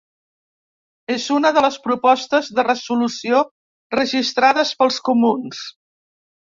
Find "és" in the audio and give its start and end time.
1.15-1.27